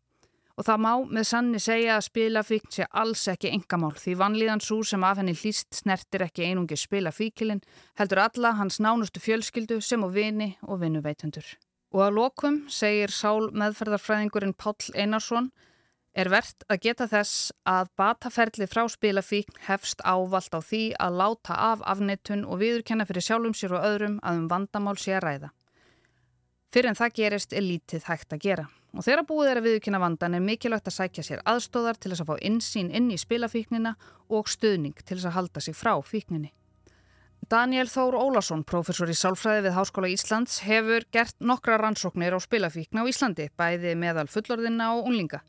Og 0.57 0.65
það 0.65 0.79
má 0.81 0.93
með 1.13 1.27
sanni 1.29 1.59
segja 1.61 1.99
að 1.99 2.07
spilafíkn 2.07 2.73
sé 2.73 2.87
alls 2.89 3.27
ekki 3.29 3.51
engamál 3.53 3.93
því 3.93 4.15
vannlíðansú 4.17 4.79
sem 4.89 5.05
af 5.05 5.21
henni 5.21 5.35
hlýst 5.37 5.77
snertir 5.77 6.25
ekki 6.25 6.47
einungi 6.47 6.79
spilafíkilinn 6.81 7.61
heldur 8.01 8.23
alla 8.23 8.55
hans 8.57 8.79
nánustu 8.81 9.21
fjölskyldu 9.21 9.77
sem 9.85 10.01
og 10.01 10.15
vini 10.17 10.55
og 10.65 10.81
vinnuveitundur. 10.81 11.45
Og 11.93 12.01
að 12.07 12.17
lokum 12.17 12.63
segir 12.73 13.13
sál 13.13 13.51
meðferðarfræðingurinn 13.53 14.57
Páll 14.57 14.89
Einarsson 14.97 15.51
er 16.17 16.31
verðt 16.33 16.65
að 16.71 16.81
geta 16.87 17.05
þess 17.11 17.51
að 17.69 17.91
bataferli 17.99 18.67
frá 18.69 18.87
spilafíkn 18.89 19.59
hefst 19.67 20.01
ávalt 20.01 20.55
á 20.57 20.59
því 20.59 20.81
að 20.97 21.19
láta 21.21 21.57
af 21.71 21.83
afnettun 21.85 22.45
og 22.47 22.61
viðurkenna 22.63 23.05
fyrir 23.05 23.25
sjálfum 23.27 23.53
sér 23.57 23.77
og 23.77 23.85
öðrum 23.85 24.17
að 24.25 24.41
um 24.41 24.49
vandamál 24.49 24.97
sé 24.97 25.13
að 25.17 25.23
ræða. 25.27 25.53
Fyrir 26.73 26.91
en 26.91 26.99
það 26.99 27.15
gerist 27.21 27.53
er 27.53 27.65
lítið 27.65 28.09
hægt 28.09 28.33
að 28.33 28.43
gera 28.47 28.67
og 28.97 29.05
þegar 29.05 29.27
búið 29.29 29.51
er 29.51 29.59
að 29.59 29.67
viðurkenna 29.67 30.01
vandan 30.01 30.35
er 30.37 30.41
mikilvægt 30.43 30.89
að 30.89 30.95
sækja 30.95 31.25
sér 31.27 31.41
aðstóðar 31.45 31.99
til 32.01 32.11
þess 32.11 32.23
að 32.23 32.29
fá 32.31 32.45
insýn 32.49 32.93
inn 32.95 33.11
í 33.13 33.19
spilafíknina 33.21 33.93
og 34.33 34.49
stuðning 34.49 34.97
til 35.03 35.19
þess 35.19 35.29
að 35.29 35.37
halda 35.37 35.61
sig 35.61 35.77
frá 35.77 35.93
fíkninni. 36.01 36.49
Daniel 37.47 37.87
Þór 37.87 38.17
Ólason, 38.17 38.63
professor 38.67 39.07
í 39.07 39.15
sálfræði 39.15 39.67
við 39.67 39.75
Háskóla 39.77 40.09
Íslands, 40.11 40.57
hefur 40.65 41.05
gert 41.13 41.37
nokkra 41.39 41.77
rannsóknir 41.79 42.33
á 42.35 42.39
spilafíkna 42.43 43.05
á 43.05 43.07
Íslandi, 43.07 43.51
bæði 43.55 43.93
meðal 43.95 44.25
fullorðina 44.31 44.89
og 44.97 45.07
unlinga. 45.07 45.43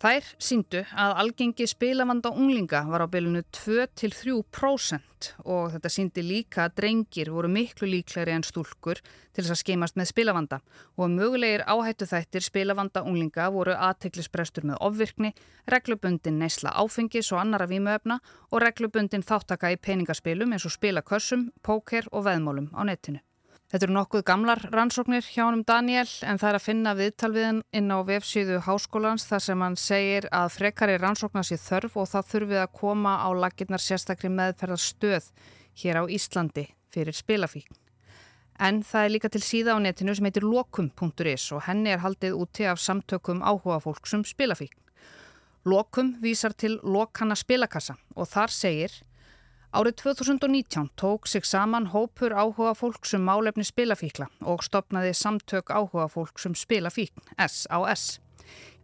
Þær 0.00 0.24
síndu 0.40 0.80
að 0.96 1.18
algengi 1.20 1.66
spilavanda 1.68 2.30
unglinga 2.32 2.86
var 2.88 3.02
á 3.04 3.12
bylunu 3.12 3.42
2-3% 3.52 5.28
og 5.44 5.74
þetta 5.74 5.90
síndi 5.92 6.24
líka 6.24 6.62
að 6.64 6.78
drengir 6.80 7.28
voru 7.28 7.50
miklu 7.52 7.90
líklæri 7.90 8.32
en 8.32 8.46
stúlkur 8.48 9.02
til 9.04 9.44
þess 9.44 9.52
að 9.52 9.60
skeimast 9.60 10.00
með 10.00 10.08
spilavanda 10.14 10.62
og 10.96 11.12
mögulegir 11.12 11.66
áhættu 11.68 12.08
þættir 12.08 12.48
spilavanda 12.48 13.04
unglinga 13.04 13.52
voru 13.52 13.76
aðteklisbrestur 13.76 14.70
með 14.72 14.80
ofvirkni, 14.88 15.34
reglubundin 15.68 16.40
neysla 16.40 16.72
áfengis 16.80 17.28
og 17.34 17.44
annara 17.44 17.68
vímuöfna 17.68 18.22
og 18.48 18.64
reglubundin 18.64 19.20
þáttaka 19.20 19.76
í 19.76 19.76
peningaspilum 19.76 20.56
eins 20.56 20.64
og 20.64 20.78
spilakössum, 20.80 21.50
póker 21.60 22.08
og 22.08 22.24
veðmálum 22.24 22.72
á 22.72 22.88
netinu. 22.88 23.20
Þetta 23.70 23.86
eru 23.86 23.94
nokkuð 23.94 24.22
gamlar 24.26 24.60
rannsóknir 24.72 25.22
hjá 25.30 25.44
hann 25.44 25.60
um 25.60 25.62
Daniel 25.62 26.08
en 26.26 26.40
það 26.42 26.48
er 26.48 26.56
að 26.58 26.64
finna 26.64 26.94
viðtalviðin 26.98 27.58
inn 27.78 27.92
á 27.94 28.02
vefsíðu 28.02 28.56
háskólans 28.66 29.28
þar 29.28 29.44
sem 29.44 29.60
hann 29.62 29.76
segir 29.78 30.24
að 30.34 30.48
frekari 30.56 30.96
rannsóknar 30.98 31.46
sé 31.46 31.54
þörf 31.62 32.00
og 32.02 32.08
það 32.10 32.32
þurfið 32.32 32.62
að 32.64 32.72
koma 32.80 33.12
á 33.22 33.30
laginnar 33.30 33.84
sérstakri 33.84 34.26
meðferðar 34.34 34.82
stöð 34.82 35.28
hér 35.84 36.00
á 36.02 36.04
Íslandi 36.10 36.64
fyrir 36.90 37.14
spilafíkn. 37.14 37.78
En 38.58 38.82
það 38.82 39.06
er 39.06 39.14
líka 39.14 39.30
til 39.30 39.44
síða 39.46 39.78
á 39.78 39.82
netinu 39.86 40.16
sem 40.18 40.26
heitir 40.26 40.48
lokum.is 40.50 41.46
og 41.54 41.62
henni 41.68 41.94
er 41.94 42.02
haldið 42.02 42.42
úti 42.42 42.66
af 42.66 42.82
samtökum 42.82 43.38
áhuga 43.38 43.78
fólksum 43.86 44.26
spilafíkn. 44.26 44.82
Lokum 45.70 46.16
vísar 46.18 46.58
til 46.58 46.80
lokana 46.82 47.38
spilakassa 47.38 47.94
og 48.18 48.26
þar 48.34 48.50
segir 48.50 48.98
Árið 49.70 49.94
2019 50.02 50.90
tók 50.98 51.26
sig 51.26 51.44
saman 51.46 51.86
hópur 51.86 52.32
áhuga 52.34 52.72
fólksum 52.74 53.22
málefni 53.22 53.62
spilafíkla 53.62 54.26
og 54.42 54.64
stopnaði 54.66 55.12
samtök 55.14 55.70
áhuga 55.70 56.08
fólksum 56.10 56.56
spilafíkn, 56.58 57.22
SAS. 57.46 58.18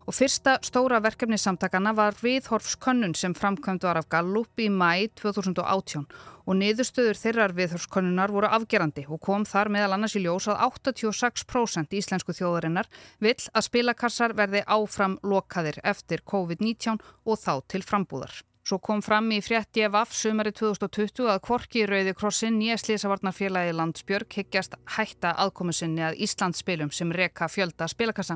Og 0.06 0.14
fyrsta 0.14 0.60
stóra 0.62 1.02
verkefni 1.02 1.40
samtakana 1.42 1.90
var 1.90 2.14
viðhorfskönnun 2.22 3.18
sem 3.18 3.34
framkvæmt 3.34 3.82
var 3.82 3.98
af 3.98 4.06
Gallup 4.08 4.62
í 4.62 4.70
mæ 4.70 5.10
2018 5.18 6.06
og 6.46 6.54
niðurstöður 6.62 7.18
þeirrar 7.18 7.58
viðhorfskönnunar 7.58 8.30
voru 8.30 8.46
afgerandi 8.46 9.08
og 9.10 9.18
kom 9.18 9.42
þar 9.42 9.74
meðal 9.74 9.98
annars 9.98 10.14
í 10.14 10.22
ljós 10.22 10.46
að 10.46 10.68
86% 10.70 11.98
íslensku 11.98 12.30
þjóðarinnar 12.30 12.86
vill 13.18 13.40
að 13.50 13.72
spilakassar 13.72 14.38
verði 14.38 14.62
áfram 14.62 15.18
lokaðir 15.26 15.82
eftir 15.82 16.22
COVID-19 16.22 17.02
og 17.26 17.42
þá 17.42 17.56
til 17.66 17.82
frambúðar. 17.82 18.46
Svo 18.66 18.80
kom 18.82 18.98
fram 18.98 19.28
í 19.30 19.36
frétti 19.38 19.84
af 19.86 19.94
af 19.94 20.14
sumari 20.18 20.50
2020 20.50 21.28
að 21.30 21.36
Kvorki 21.46 21.84
Rauði 21.86 22.14
Krossin 22.18 22.56
nýja 22.58 22.74
slísavarnarfélagi 22.82 23.76
Landsbjörg 23.78 24.34
higgjast 24.40 24.74
hætta 24.96 25.36
aðkomusinni 25.44 26.02
að 26.02 26.16
Íslandsspilum 26.26 26.90
sem 26.90 27.12
reka 27.14 27.46
fjölda 27.46 27.86
spilakassa. 27.86 28.34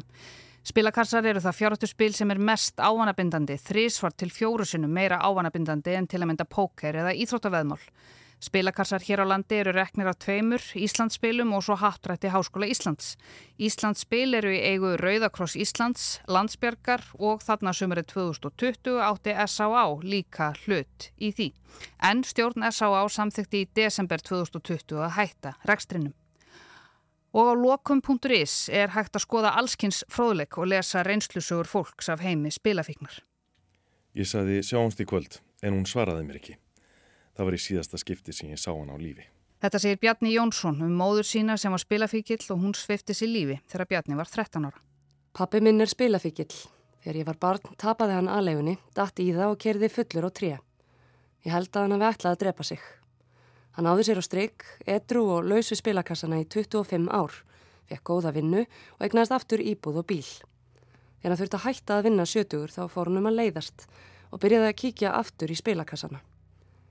Spilakassar 0.63 1.27
eru 1.27 1.43
það 1.43 1.57
fjárhættu 1.59 1.91
spil 1.91 2.15
sem 2.15 2.31
er 2.31 2.39
mest 2.39 2.79
ávanabindandi, 2.79 3.57
þrísvart 3.59 4.21
til 4.23 4.31
fjórusunum 4.31 4.95
meira 4.95 5.19
ávanabindandi 5.19 5.99
en 5.99 6.07
til 6.07 6.23
að 6.23 6.31
mynda 6.31 6.47
póker 6.47 7.01
eða 7.03 7.17
íþróttaveðmál. 7.25 7.83
Spilakarsar 8.41 9.03
hér 9.05 9.21
á 9.21 9.27
landi 9.29 9.59
eru 9.61 9.75
reknir 9.77 10.09
af 10.09 10.17
tveimur, 10.25 10.63
Íslandsspilum 10.73 11.51
og 11.53 11.61
svo 11.67 11.75
hattrætti 11.77 12.31
Háskóla 12.33 12.71
Íslands. 12.73 13.19
Íslandsspil 13.61 14.33
eru 14.39 14.49
í 14.49 14.63
eigu 14.65 14.95
Rauðakross 14.97 15.59
Íslands, 15.61 16.23
Landsbjörgar 16.25 17.05
og 17.21 17.45
þarna 17.45 17.75
sumarið 17.77 18.07
2020 18.15 18.97
átti 19.05 19.35
S.A.A. 19.45 19.83
líka 20.01 20.55
hlut 20.63 21.11
í 21.21 21.29
því. 21.37 21.51
En 22.01 22.25
stjórn 22.25 22.65
S.A.A. 22.71 23.03
samþykti 23.13 23.61
í 23.61 23.69
desember 23.77 24.25
2020 24.25 25.05
að 25.05 25.15
hætta 25.19 25.53
rekstrinum. 25.69 26.17
Og 27.37 27.53
á 27.53 27.55
lokum.is 27.61 28.57
er 28.73 28.97
hægt 28.97 29.21
að 29.21 29.27
skoða 29.27 29.53
allskynns 29.61 30.01
fróðleik 30.09 30.57
og 30.57 30.73
lesa 30.73 31.05
reynslusugur 31.05 31.69
fólks 31.69 32.09
af 32.09 32.25
heimi 32.25 32.49
spilafíknar. 32.49 33.21
Ég 34.17 34.27
saði 34.27 34.65
sjáumst 34.65 35.05
í 35.05 35.07
kvöld 35.07 35.43
en 35.61 35.77
hún 35.77 35.85
svaraði 35.87 36.25
mér 36.25 36.41
ekki. 36.41 36.57
Það 37.37 37.47
var 37.49 37.57
í 37.57 37.63
síðasta 37.63 38.01
skipti 38.01 38.35
sem 38.35 38.51
ég 38.51 38.61
sá 38.61 38.71
hann 38.73 38.91
á 38.91 38.97
lífi. 39.01 39.27
Þetta 39.61 39.79
segir 39.83 39.99
Bjarni 40.01 40.31
Jónsson 40.33 40.79
um 40.87 40.93
móður 40.97 41.27
sína 41.29 41.57
sem 41.61 41.73
var 41.73 41.83
spilafíkill 41.83 42.41
og 42.55 42.63
hún 42.63 42.73
svifti 42.77 43.13
sér 43.17 43.29
lífi 43.29 43.59
þegar 43.69 43.89
Bjarni 43.91 44.17
var 44.17 44.31
13 44.31 44.65
ára. 44.65 44.81
Pappi 45.37 45.61
minn 45.61 45.85
er 45.85 45.91
spilafíkill. 45.91 46.55
Þegar 47.01 47.19
ég 47.21 47.29
var 47.29 47.39
barn 47.41 47.77
tapaði 47.81 48.17
hann 48.17 48.29
aðlegunni, 48.29 48.79
dætti 48.97 49.29
í 49.29 49.35
það 49.37 49.53
og 49.55 49.61
kerði 49.61 49.91
fullur 49.93 50.29
á 50.29 50.31
tré. 50.33 50.51
Ég 51.45 51.53
held 51.55 51.71
að 51.73 51.87
hann 51.87 51.95
hafi 51.97 52.09
ætlað 52.09 52.35
að 52.35 52.41
drepa 52.43 52.67
sig. 52.69 52.81
Hann 53.77 53.89
áði 53.89 54.07
sér 54.09 54.21
á 54.21 54.25
stryk, 54.25 54.65
edru 54.85 55.23
og 55.37 55.47
lausu 55.49 55.79
spilakassana 55.79 56.41
í 56.43 56.49
25 56.49 57.09
ár, 57.09 57.37
fekk 57.89 58.05
góða 58.11 58.35
vinnu 58.37 58.65
og 58.65 59.07
egnaðist 59.07 59.37
aftur 59.37 59.63
íbúð 59.65 60.03
og 60.03 60.09
bíl. 60.11 60.27
Þegar 61.21 61.33
hann 61.33 61.41
þurfti 61.41 61.61
að 61.61 61.67
hætta 61.69 61.97
að 61.97 62.09
vinna 62.09 62.29
sjötugur 62.29 62.75
þá 62.75 62.83
fór 62.89 63.09
hann 63.13 63.21
um 63.21 63.31
að 63.31 63.39
leiðast 63.39 63.87
og 64.33 64.41
byrjaði 64.41 64.73
að 64.73 64.79
kíkja 64.83 65.15
aftur 65.21 65.53
í 65.53 65.61
spilakassana. 65.61 66.21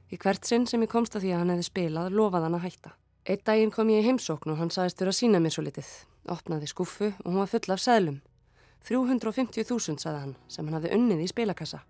Í 0.09 0.17
hvert 0.17 0.47
sinn 0.47 0.65
sem 0.65 0.81
ég 0.81 0.89
komst 0.89 1.13
að 1.13 1.27
því 1.27 1.31
að 1.35 1.39
hann 1.43 1.51
hefði 1.53 1.65
spilað 1.67 2.15
lofað 2.17 2.45
hann 2.47 2.57
að 2.57 2.63
hætta. 2.65 2.91
Eitt 3.29 3.43
daginn 3.45 3.69
kom 3.69 3.91
ég 3.93 4.01
í 4.01 4.07
heimsókn 4.07 4.49
og 4.49 4.57
hann 4.57 4.71
sagðist 4.73 4.97
fyrir 4.97 5.11
að 5.11 5.17
sína 5.19 5.41
mér 5.43 5.53
svo 5.53 5.63
litið. 5.67 5.89
Opnaði 6.33 6.69
skuffu 6.71 7.11
og 7.11 7.27
hún 7.27 7.37
var 7.43 7.51
full 7.51 7.75
af 7.75 7.83
seglum. 7.83 8.15
350.000 8.89 10.01
sagði 10.01 10.23
hann 10.23 10.33
sem 10.49 10.65
hann 10.65 10.79
hafði 10.79 10.95
unnið 10.97 11.21
í 11.21 11.29
spilakassa. 11.29 11.83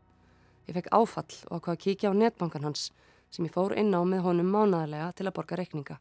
Ég 0.67 0.75
fekk 0.75 0.91
áfall 0.91 1.38
og 1.47 1.61
ákvað 1.61 1.77
að 1.77 1.81
kíkja 1.85 2.11
á 2.11 2.19
netbankan 2.19 2.67
hans 2.67 2.89
sem 3.31 3.47
ég 3.47 3.55
fór 3.55 3.77
inn 3.79 3.95
á 3.95 4.03
með 4.03 4.25
honum 4.27 4.51
mánaðarlega 4.51 5.13
til 5.15 5.29
að 5.29 5.35
borga 5.39 5.61
rekninga. 5.61 5.99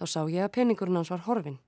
Þá 0.00 0.04
sá 0.08 0.20
ég 0.32 0.46
að 0.46 0.54
peningurinn 0.56 0.96
hans 0.96 1.12
var 1.12 1.26
horfin. 1.28 1.60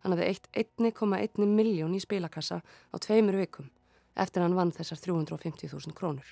Hann 0.00 0.16
hafði 0.16 0.30
eitt 0.56 0.80
1,1 0.80 1.44
miljón 1.44 1.92
í 1.92 2.00
spilakassa 2.00 2.62
á 2.64 2.96
tveimur 2.96 3.36
vikum 3.36 3.68
eftir 4.16 4.42
hann 4.42 4.56
vann 4.56 4.72
þessar 4.72 4.98
350.000 5.04 5.92
krónur. 5.96 6.26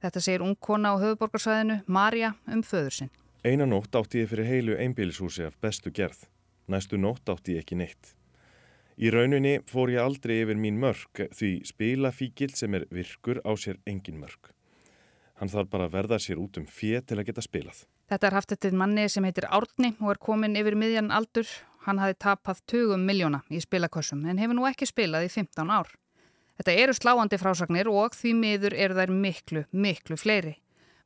Þetta 0.00 0.20
segir 0.24 0.44
ung 0.44 0.56
kona 0.56 0.94
á 0.94 1.00
höfuborgarsvæðinu, 1.00 1.82
Marja, 1.86 2.34
um 2.48 2.62
föður 2.64 2.96
sinn. 2.96 3.10
Einan 3.44 3.72
nótt 3.72 3.96
átti 3.96 4.22
ég 4.22 4.30
fyrir 4.30 4.48
heilu 4.48 4.78
einbílishúsi 4.80 5.44
af 5.44 5.58
bestu 5.60 5.92
gerð. 5.92 6.26
Næstu 6.68 6.96
nótt 7.00 7.28
átti 7.28 7.56
ég 7.56 7.64
ekki 7.64 7.76
neitt. 7.76 8.14
Í 9.00 9.08
rauninni 9.12 9.58
fór 9.68 9.92
ég 9.92 10.02
aldrei 10.02 10.42
yfir 10.42 10.58
mín 10.60 10.80
mörg 10.80 11.22
því 11.32 11.52
spilafíkil 11.68 12.52
sem 12.56 12.74
er 12.76 12.84
virkur 12.92 13.40
á 13.44 13.52
sér 13.56 13.80
engin 13.88 14.20
mörg. 14.20 14.52
Hann 15.40 15.48
þarf 15.48 15.70
bara 15.72 15.86
að 15.88 15.94
verða 15.94 16.18
sér 16.20 16.40
út 16.40 16.58
um 16.60 16.66
fér 16.68 17.00
til 17.08 17.16
að 17.16 17.30
geta 17.30 17.44
spilað. 17.44 17.86
Þetta 18.12 18.26
er 18.28 18.36
haft 18.36 18.52
eftir 18.52 18.76
manni 18.76 19.06
sem 19.08 19.24
heitir 19.24 19.48
Árni 19.48 19.94
og 20.02 20.12
er 20.12 20.20
komin 20.20 20.56
yfir 20.60 20.76
miðjan 20.76 21.08
aldur. 21.16 21.48
Hann 21.86 22.00
hafi 22.02 22.18
tapað 22.20 22.60
20 22.68 23.00
miljóna 23.00 23.40
í 23.48 23.60
spilakossum 23.64 24.26
en 24.28 24.40
hefur 24.42 24.58
nú 24.58 24.68
ekki 24.68 24.88
spilað 24.90 25.30
í 25.30 25.32
15 25.32 25.72
ár. 25.72 25.88
Þetta 26.60 26.72
eru 26.76 26.92
sláandi 26.92 27.38
frásagnir 27.40 27.88
og 27.88 28.12
því 28.12 28.30
miður 28.36 28.74
eru 28.76 28.96
þær 28.98 29.10
miklu, 29.16 29.60
miklu 29.72 30.18
fleiri. 30.20 30.58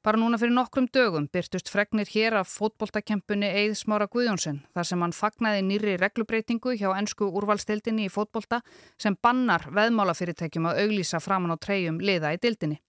Bara 0.03 0.19
núna 0.19 0.35
fyrir 0.35 0.51
nokkrum 0.51 0.89
dögum 0.91 1.29
byrtust 1.31 1.71
fregnir 1.71 2.11
hér 2.11 2.41
af 2.41 2.51
fótboltakempunni 2.51 3.53
Eið 3.61 3.77
Smára 3.79 4.09
Guðjónsson 4.11 4.59
þar 4.75 4.89
sem 4.89 5.05
hann 5.07 5.15
fagnaði 5.15 5.61
nýri 5.69 5.95
reglubreitingu 6.03 6.75
hjá 6.75 6.89
ennsku 6.97 7.31
úrvalstildinni 7.31 8.09
í 8.09 8.11
fótbolta 8.11 8.65
sem 8.99 9.15
bannar 9.15 9.69
veðmálafyrirtækjum 9.79 10.67
að 10.73 10.83
auglýsa 10.83 11.23
framann 11.23 11.55
á 11.55 11.63
treyjum 11.63 12.03
liða 12.03 12.35
í 12.35 12.43
dildinni. 12.43 12.81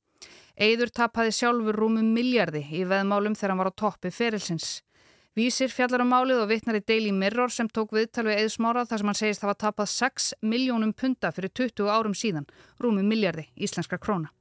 Eiður 0.57 0.89
tapaði 0.89 1.37
sjálfur 1.37 1.77
rúmum 1.77 2.09
miljardi 2.17 2.65
í 2.73 2.81
veðmálum 2.89 3.37
þegar 3.37 3.53
hann 3.53 3.61
var 3.61 3.69
á 3.69 3.79
toppi 3.85 4.09
ferilsins. 4.09 4.79
Vísir 5.35 5.67
fjallar 5.67 5.99
á 5.99 6.07
um 6.07 6.13
málið 6.13 6.37
og 6.45 6.47
vittnar 6.47 6.77
í 6.79 6.79
Daily 6.79 7.09
Mirror 7.11 7.51
sem 7.51 7.67
tók 7.67 7.89
viðtal 7.91 8.23
við 8.23 8.37
Eðsmára 8.45 8.85
þar 8.87 9.01
sem 9.01 9.09
hann 9.09 9.17
segist 9.19 9.41
hafa 9.43 9.55
tapað 9.65 9.89
6 9.91 10.27
miljónum 10.47 10.93
punta 10.95 11.27
fyrir 11.35 11.51
20 11.51 11.89
árum 11.91 12.13
síðan, 12.15 12.45
rúmi 12.79 13.03
miljardi 13.03 13.43
íslenskar 13.59 13.99
króna. 13.99 14.31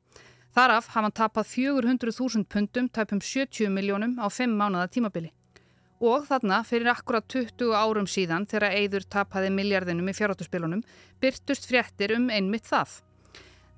Þaraf 0.54 0.92
hafa 0.92 1.02
hann 1.02 1.14
tapað 1.18 1.48
400.000 1.50 2.46
puntum, 2.46 2.86
tæpum 2.86 3.18
70 3.18 3.74
miljónum 3.74 4.14
á 4.22 4.30
5 4.30 4.54
mánuða 4.54 4.86
tímabili. 4.94 5.32
Og 5.98 6.28
þarna 6.30 6.60
fyrir 6.62 6.92
akkurat 6.94 7.26
20 7.26 7.74
árum 7.74 8.06
síðan 8.06 8.46
þegar 8.46 8.78
Eður 8.78 9.08
tapaði 9.10 9.50
miljardinum 9.50 10.06
í 10.06 10.14
fjárhátuspilunum 10.14 10.86
byrtust 11.18 11.66
fréttir 11.66 12.14
um 12.14 12.30
einmitt 12.30 12.70
það. 12.70 13.00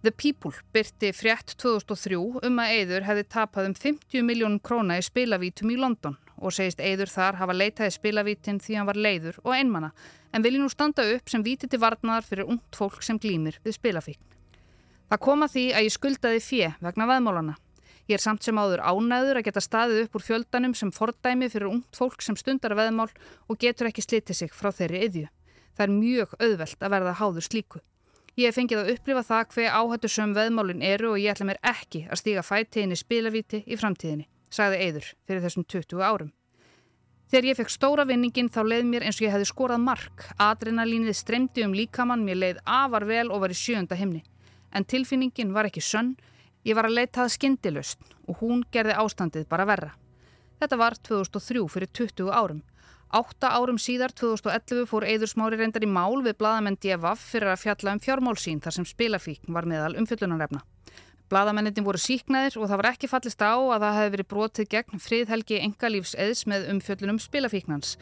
The 0.04 0.12
People 0.12 0.52
byrti 0.76 1.14
frétt 1.16 1.56
2003 1.56 2.20
um 2.44 2.60
að 2.60 2.76
Eður 2.76 3.08
hefði 3.08 3.26
tapað 3.38 3.72
um 3.72 3.80
50 3.88 4.28
miljónum 4.28 4.60
króna 4.60 5.00
í 5.00 5.08
spilavítum 5.08 5.72
í 5.72 5.80
London 5.80 6.20
og 6.38 6.52
segist 6.52 6.80
Eidur 6.80 7.10
þar 7.10 7.38
hafa 7.40 7.56
leitaði 7.56 7.94
spilavítin 7.94 8.60
því 8.62 8.78
hann 8.78 8.88
var 8.88 8.98
leiður 9.00 9.38
og 9.44 9.52
einmana 9.56 9.92
en 10.32 10.44
vilji 10.44 10.60
nú 10.60 10.68
standa 10.72 11.04
upp 11.14 11.30
sem 11.32 11.44
víti 11.44 11.68
til 11.70 11.80
varnaðar 11.80 12.26
fyrir 12.26 12.50
ungt 12.50 12.76
fólk 12.76 13.02
sem 13.04 13.18
glýmir 13.20 13.56
við 13.64 13.78
spilafíkn. 13.78 14.22
Það 15.08 15.22
koma 15.22 15.48
því 15.48 15.64
að 15.72 15.86
ég 15.86 15.94
skuldaði 15.94 16.42
fjö 16.42 16.68
vegna 16.82 17.06
veðmálana. 17.08 17.56
Ég 18.06 18.18
er 18.18 18.22
samt 18.22 18.44
sem 18.46 18.58
áður 18.58 18.82
ánæður 18.86 19.40
að 19.40 19.46
geta 19.48 19.62
staðið 19.62 20.04
upp 20.04 20.18
úr 20.18 20.24
fjöldanum 20.26 20.74
sem 20.78 20.92
fordæmi 20.94 21.48
fyrir 21.50 21.70
ungt 21.70 21.98
fólk 21.98 22.22
sem 22.22 22.38
stundar 22.38 22.76
veðmál 22.78 23.08
og 23.48 23.58
getur 23.58 23.88
ekki 23.90 24.04
slitið 24.04 24.40
sig 24.40 24.54
frá 24.54 24.70
þeirri 24.74 25.02
yðju. 25.08 25.26
Það 25.74 25.86
er 25.86 25.94
mjög 25.96 26.36
auðvelt 26.38 26.86
að 26.86 26.94
verða 26.94 27.16
háður 27.20 27.46
slíku. 27.48 27.82
Ég 28.36 28.50
hef 28.50 28.58
fengið 28.58 28.82
að 28.82 28.92
upplifa 28.94 29.24
það 29.26 29.52
hver 29.54 29.76
áhættu 29.80 30.12
söm 30.12 30.36
veðmálin 30.36 30.84
eru 30.84 31.14
og 31.14 31.20
ég 31.22 31.32
ætla 31.32 31.48
mér 31.48 31.62
ekki 31.64 32.06
að 32.10 32.20
stíga 32.20 32.44
fætiðinni 32.46 32.98
spilavíti 33.00 33.62
í 33.64 33.78
framtíðinni 33.80 34.28
sagði 34.50 34.82
Eidur 34.86 35.08
fyrir 35.26 35.44
þessum 35.44 35.64
20 35.64 36.02
árum. 36.02 36.32
Þegar 37.26 37.48
ég 37.48 37.58
fekk 37.58 37.72
stóra 37.74 38.04
vinningin 38.06 38.48
þá 38.54 38.60
leið 38.62 38.84
mér 38.86 39.04
eins 39.06 39.18
og 39.18 39.26
ég 39.26 39.32
hefði 39.34 39.48
skorað 39.50 39.82
mark. 39.82 40.28
Adrenalínið 40.38 41.16
stremdi 41.18 41.64
um 41.66 41.74
líkamann, 41.74 42.22
mér 42.22 42.38
leið 42.38 42.60
afar 42.62 43.06
vel 43.08 43.32
og 43.34 43.42
var 43.42 43.50
í 43.50 43.58
sjönda 43.58 43.98
himni. 43.98 44.22
En 44.70 44.86
tilfinningin 44.86 45.50
var 45.56 45.66
ekki 45.66 45.82
sönn, 45.82 46.14
ég 46.62 46.78
var 46.78 46.86
að 46.86 47.00
leitað 47.00 47.32
skindilust 47.34 47.98
og 48.30 48.38
hún 48.44 48.62
gerði 48.70 48.94
ástandið 49.02 49.48
bara 49.50 49.66
verra. 49.66 49.92
Þetta 50.62 50.78
var 50.78 50.94
2003 51.02 51.66
fyrir 51.72 51.90
20 51.98 52.30
árum. 52.30 52.62
Átta 53.14 53.52
árum 53.54 53.78
síðar, 53.78 54.14
2011, 54.14 54.86
fór 54.90 55.06
Eðursmári 55.06 55.58
reyndar 55.58 55.84
í 55.84 55.90
mál 55.90 56.22
við 56.22 56.38
bladamenn 56.40 56.78
DFF 56.78 57.26
fyrir 57.32 57.52
að 57.52 57.62
fjalla 57.62 57.94
um 57.94 58.00
fjármálsín 58.02 58.62
þar 58.62 58.74
sem 58.78 58.86
spilafíkn 58.86 59.54
var 59.54 59.66
meðal 59.66 59.94
umfyllunarefna. 59.98 60.62
Bladamennin 61.26 61.82
voru 61.82 61.98
síknaðir 61.98 62.54
og 62.60 62.68
það 62.70 62.78
var 62.78 62.88
ekki 62.92 63.08
fallist 63.10 63.40
á 63.42 63.58
að 63.58 63.82
það 63.82 63.96
hefði 63.98 64.12
verið 64.14 64.28
brotið 64.30 64.68
gegn 64.76 65.02
friðhelgi 65.02 65.58
engalífs 65.64 66.14
eðs 66.22 66.44
með 66.46 66.68
umfjöllunum 66.70 67.18
spilafíknans. 67.18 67.96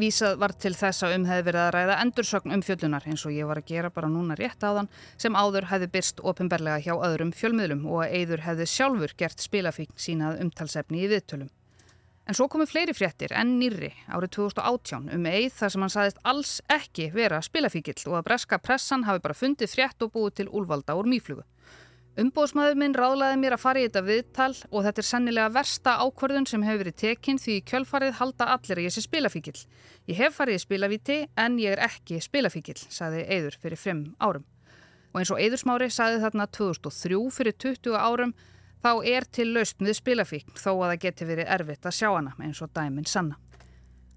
Vísað 0.00 0.38
var 0.40 0.54
til 0.56 0.72
þess 0.72 1.04
að 1.04 1.18
um 1.18 1.26
hefði 1.28 1.44
verið 1.50 1.60
að 1.66 1.72
ræða 1.74 1.98
endursögn 2.06 2.54
umfjöllunar 2.56 3.04
eins 3.10 3.26
og 3.28 3.34
ég 3.36 3.48
var 3.50 3.60
að 3.60 3.68
gera 3.68 3.90
bara 3.92 4.08
núna 4.08 4.36
rétt 4.38 4.64
á 4.64 4.72
þann 4.72 4.88
sem 5.20 5.36
áður 5.36 5.68
hefði 5.74 5.90
byrst 5.92 6.22
ofinberlega 6.24 6.80
hjá 6.86 6.94
öðrum 6.96 7.34
fjölmiðlum 7.36 7.84
og 7.84 8.06
að 8.06 8.14
Eður 8.22 8.44
hefði 8.46 8.68
sjálfur 8.72 9.16
gert 9.20 9.44
spilafíkn 9.44 10.00
sínað 10.00 10.40
umtalsefni 10.40 11.04
í 11.04 11.10
viðtölum. 11.12 11.52
En 12.24 12.36
svo 12.38 12.46
komu 12.48 12.64
fleiri 12.64 12.94
fréttir 12.96 13.32
enn 13.36 13.58
nýri 13.60 13.90
árið 14.08 14.36
2018 14.38 15.12
um 15.16 15.24
Eið 15.28 15.52
þar 15.58 15.74
sem 15.74 15.84
hann 15.84 15.92
saðist 15.92 16.20
alls 16.32 16.56
ekki 16.70 17.10
vera 17.12 17.40
spilafíkill 17.44 18.00
og 18.06 18.20
að 18.20 18.26
breska 18.30 18.60
pressan 18.62 19.04
hafi 19.04 19.20
bara 19.24 19.36
fundið 19.36 19.74
frétt 19.74 20.04
og 20.06 20.14
búið 20.14 20.36
til 20.40 20.48
úlvalda 20.48 20.96
úr 20.96 21.10
mýflugu. 21.10 21.44
Umbóðsmaður 22.20 22.76
minn 22.76 22.92
ráðlaði 22.92 23.36
mér 23.40 23.54
að 23.56 23.62
fara 23.62 23.80
í 23.80 23.86
þetta 23.86 24.00
viðtal 24.04 24.50
og 24.68 24.82
þetta 24.84 25.00
er 25.00 25.06
sannilega 25.08 25.52
versta 25.54 25.94
ákvörðun 26.02 26.46
sem 26.50 26.64
hefur 26.66 26.82
verið 26.82 26.96
tekinn 27.00 27.38
því 27.40 27.54
kjölfarið 27.70 28.18
halda 28.18 28.48
allir 28.52 28.80
að 28.80 28.84
ég 28.84 28.92
sé 28.92 29.04
spilafíkil. 29.06 29.54
Ég 30.10 30.18
hef 30.18 30.34
farið 30.36 30.58
í 30.58 30.60
spilavíti 30.60 31.16
en 31.40 31.56
ég 31.62 31.72
er 31.72 31.80
ekki 31.86 32.18
spilafíkil, 32.20 32.76
saði 32.92 33.22
Eður 33.24 33.56
fyrir 33.62 33.80
5 33.80 34.02
árum. 34.20 34.44
Og 35.14 35.22
eins 35.22 35.32
og 35.32 35.40
Eðursmári 35.40 35.88
saði 35.88 36.18
þarna 36.20 36.46
2003 36.58 37.20
fyrir 37.38 37.56
20 37.56 37.96
árum 37.96 38.34
þá 38.84 38.90
er 39.14 39.24
til 39.32 39.46
laust 39.54 39.80
með 39.80 39.96
spilafík 40.02 40.52
þó 40.60 40.74
að 40.74 40.90
það 40.90 40.98
geti 41.06 41.28
verið 41.30 41.52
erfitt 41.56 41.88
að 41.88 41.96
sjá 42.02 42.10
hana 42.10 42.34
eins 42.44 42.60
og 42.60 42.74
dæminn 42.76 43.08
sanna. 43.08 43.38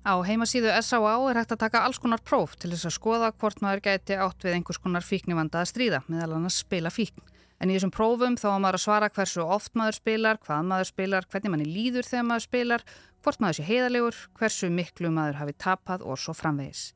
Á 0.03 0.19
heimasíðu 0.27 0.73
S.A.A. 0.75 1.15
er 1.31 1.39
hægt 1.39 1.55
að 1.55 1.63
taka 1.63 1.85
alls 1.87 2.01
konar 2.03 2.19
próf 2.19 2.57
til 2.59 2.73
þess 2.73 2.89
að 2.89 2.97
skoða 2.97 3.31
hvort 3.31 3.63
maður 3.63 3.85
geti 3.87 4.19
átt 4.19 4.43
við 4.43 4.57
einhvers 4.57 4.81
konar 4.83 5.07
fíknivanda 5.07 5.61
að 5.63 5.71
stríða 5.71 6.03
meðal 6.11 6.33
annars 6.41 6.59
spila 6.65 6.91
fíkn. 6.91 7.23
En 7.63 7.71
í 7.71 7.77
þessum 7.77 7.93
prófum 7.95 8.33
þá 8.35 8.49
maður 8.59 8.75
að 8.75 8.81
svara 8.83 9.07
hversu 9.15 9.43
oft 9.55 9.71
maður 9.79 9.95
spilar, 9.95 10.39
hvað 10.43 10.65
maður 10.67 10.87
spilar, 10.89 11.27
hvernig 11.31 11.51
manni 11.53 11.67
líður 11.71 12.07
þegar 12.09 12.25
maður 12.27 12.43
spilar, 12.43 12.81
hvort 13.23 13.39
maður 13.39 13.55
sé 13.55 13.67
heiðalegur, 13.69 14.17
hversu 14.35 14.67
miklu 14.67 15.11
maður 15.15 15.37
hafi 15.39 15.53
tapað 15.63 16.03
og 16.03 16.19
svo 16.19 16.35
framvegis. 16.35 16.89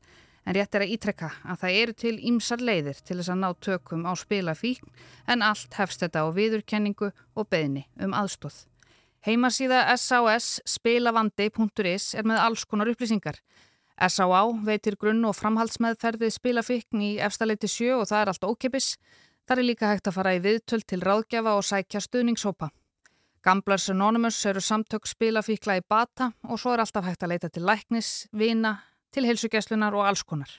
En 0.44 0.56
rétt 0.56 0.76
er 0.76 0.84
að 0.84 0.92
ítrekka 0.92 1.30
að 1.40 1.62
það 1.62 1.78
eru 1.82 1.94
til 2.02 2.12
ímsar 2.28 2.60
leiðir 2.60 3.00
til 3.00 3.16
þess 3.16 3.32
að 3.32 3.40
ná 3.40 3.48
tökum 3.64 4.04
á 4.04 4.12
spilafíkn 4.16 4.92
en 5.32 5.44
allt 5.44 5.78
hefst 5.80 6.04
þetta 6.04 6.24
á 6.24 6.36
viðurkenningu 6.36 7.08
og 7.16 7.48
beðni 7.48 7.86
um 8.04 8.12
aðstóð. 8.16 8.66
Heimasíða 9.24 9.86
SAS 9.96 10.58
spilavandi.is 10.68 12.10
er 12.12 12.28
með 12.28 12.42
alls 12.44 12.66
konar 12.68 12.92
upplýsingar. 12.92 13.40
S.A.A. 13.98 14.42
veitir 14.68 14.96
grunn 15.00 15.24
og 15.26 15.34
framhaldsmeðferðið 15.40 16.36
spilafíkn 16.36 17.00
í 17.02 17.10
efstaleiti 17.24 17.68
sjö 17.72 17.96
og 18.02 18.06
það 18.12 18.20
er 18.20 18.32
allt 18.32 18.46
ókipis. 18.46 18.92
Þar 19.48 19.62
er 19.62 19.64
líka 19.64 19.88
hægt 19.88 20.08
að 20.10 20.16
fara 20.18 20.34
í 20.36 20.40
viðtöl 20.44 20.82
til 20.84 21.00
ráðgjafa 21.00 21.54
og 21.56 21.64
sækja 21.64 22.02
stuðningshópa. 22.04 22.68
Gamblers 23.40 23.86
Anonymous 23.88 24.42
eru 24.50 24.60
samtök 24.60 25.08
spilafíkla 25.08 25.78
í 25.78 25.84
bata 25.88 26.34
og 26.44 26.60
svo 26.60 26.74
er 26.74 26.82
alltaf 26.84 27.06
hægt 27.06 27.24
að 27.24 27.32
leita 27.32 27.48
til 27.48 27.64
læknis, 27.64 28.26
vina, 28.36 28.74
til 29.08 29.24
heilsugjæslunar 29.24 29.96
og 29.96 30.04
alls 30.04 30.26
konar. 30.28 30.50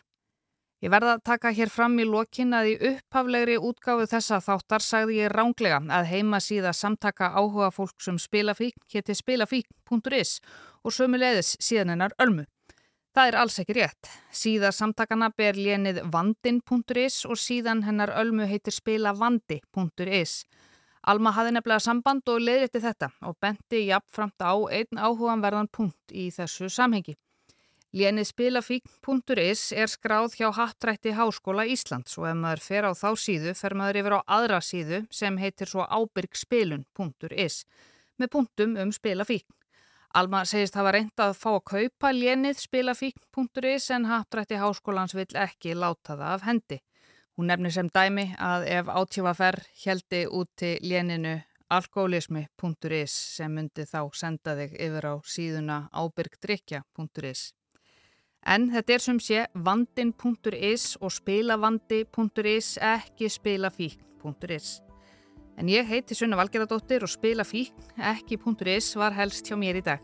Ég 0.81 0.89
verða 0.89 1.19
að 1.19 1.25
taka 1.27 1.51
hér 1.53 1.69
fram 1.69 1.99
í 2.01 2.07
lokin 2.07 2.55
að 2.55 2.71
í 2.71 2.75
upphaflegri 2.89 3.59
útgáfu 3.61 4.09
þessa 4.09 4.39
þáttar 4.41 4.81
sagði 4.81 5.19
ég 5.19 5.33
ránglega 5.35 5.83
að 5.85 6.09
heima 6.09 6.39
síða 6.41 6.71
samtaka 6.73 7.29
áhuga 7.35 7.69
fólk 7.75 8.01
sem 8.01 8.17
spilafík 8.17 8.79
hétti 8.89 9.13
spilafík.is 9.13 10.39
og 10.81 10.95
sömulegðis 10.95 11.59
síðan 11.61 11.93
hennar 11.93 12.15
ölmu. 12.17 12.47
Það 13.15 13.27
er 13.27 13.37
alls 13.41 13.59
ekki 13.61 13.75
rétt. 13.79 14.09
Síða 14.31 14.69
samtakana 14.75 15.31
ber 15.37 15.57
lénið 15.57 16.03
vandin.is 16.13 17.23
og 17.25 17.39
síðan 17.41 17.81
hennar 17.87 18.13
ölmu 18.21 18.45
heitir 18.49 18.75
spilavandi.is. 18.75 20.43
Alma 21.09 21.31
hafi 21.33 21.55
nefnilega 21.55 21.81
samband 21.81 22.29
og 22.29 22.43
leiðrætti 22.43 22.83
þetta 22.83 23.09
og 23.25 23.37
benti 23.41 23.85
jafnframt 23.87 24.43
á 24.45 24.53
einn 24.67 24.99
áhuganverðan 24.99 25.71
punkt 25.73 26.13
í 26.13 26.27
þessu 26.35 26.69
samhengi. 26.69 27.15
Lénið 27.97 28.27
spilafík.is 28.29 29.61
er 29.73 29.89
skráð 29.89 30.35
hjá 30.37 30.51
Hattrætti 30.53 31.15
Háskóla 31.17 31.65
Íslands 31.65 32.19
og 32.19 32.27
ef 32.29 32.35
maður 32.37 32.61
fer 32.61 32.85
á 32.85 32.93
þá 32.93 33.09
síðu 33.17 33.55
fer 33.57 33.73
maður 33.73 34.03
yfir 34.03 34.15
á 34.19 34.21
aðra 34.37 34.59
síðu 34.61 34.99
sem 35.09 35.39
heitir 35.41 35.71
svo 35.71 35.87
ábyrgspilun.is 35.89 37.63
með 38.21 38.31
punktum 38.35 38.77
um 38.77 38.93
spilafík. 38.93 39.47
Alma 40.13 40.41
segist 40.45 40.73
hafa 40.73 40.95
reynd 40.95 41.21
að 41.21 41.35
fá 41.37 41.49
að 41.51 41.65
kaupa 41.69 42.09
lénið 42.15 42.57
spilafík.is 42.63 43.89
en 43.93 44.07
hattrætti 44.09 44.57
háskólans 44.57 45.13
vill 45.13 45.29
ekki 45.37 45.75
láta 45.77 46.15
það 46.15 46.33
af 46.33 46.47
hendi. 46.47 46.79
Hún 47.37 47.47
nefnir 47.51 47.75
sem 47.75 47.91
dæmi 47.93 48.25
að 48.41 48.65
ef 48.73 48.89
átjófaferr 48.89 49.61
heldi 49.83 50.23
úti 50.25 50.71
léninu 50.81 51.37
alkoholismi.is 51.69 53.13
sem 53.37 53.53
myndi 53.53 53.85
þá 53.85 54.01
senda 54.17 54.57
þig 54.57 54.75
yfir 54.81 55.09
á 55.13 55.15
síðuna 55.21 55.77
ábyrgdrykja.is. 55.93 57.45
En 58.49 58.69
þetta 58.73 58.93
er 58.97 59.05
sem 59.05 59.21
sé 59.21 59.45
vandin.is 59.53 60.95
og 60.99 61.13
spilavandi.is 61.13 62.77
ekki 62.81 63.29
spilafík.is. 63.29 64.88
En 65.59 65.67
ég 65.67 65.87
heiti 65.89 66.15
Sunna 66.15 66.39
Valgeradóttir 66.39 67.03
og 67.03 67.11
spila 67.11 67.43
fík, 67.43 67.75
ekki.is 67.99 68.93
var 68.95 69.17
helst 69.17 69.51
hjá 69.51 69.59
mér 69.59 69.81
í 69.81 69.83
dag. 69.83 69.99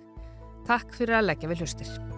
Takk 0.67 0.91
fyrir 0.97 1.21
að 1.21 1.31
leggja 1.31 1.51
við 1.51 1.63
hlustir. 1.63 2.14